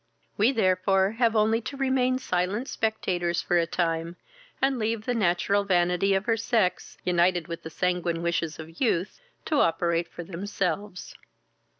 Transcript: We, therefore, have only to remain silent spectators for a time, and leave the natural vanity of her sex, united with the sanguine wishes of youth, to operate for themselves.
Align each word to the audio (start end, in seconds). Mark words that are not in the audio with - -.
We, 0.35 0.51
therefore, 0.51 1.11
have 1.11 1.35
only 1.35 1.61
to 1.61 1.77
remain 1.77 2.17
silent 2.17 2.67
spectators 2.67 3.39
for 3.43 3.59
a 3.59 3.67
time, 3.67 4.15
and 4.59 4.79
leave 4.79 5.05
the 5.05 5.13
natural 5.13 5.63
vanity 5.63 6.15
of 6.15 6.25
her 6.25 6.37
sex, 6.37 6.97
united 7.03 7.47
with 7.47 7.61
the 7.61 7.69
sanguine 7.69 8.23
wishes 8.23 8.57
of 8.57 8.81
youth, 8.81 9.19
to 9.45 9.59
operate 9.59 10.07
for 10.11 10.23
themselves. 10.23 11.13